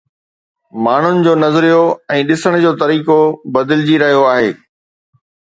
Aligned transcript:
ماڻهن 0.85 1.19
جو 1.27 1.33
نظريو 1.41 1.83
۽ 2.17 2.25
ڏسڻ 2.31 2.57
جو 2.65 2.73
طريقو 2.83 3.19
بدلجي 3.59 4.03
رهيو 4.07 4.27
آهي. 4.35 4.53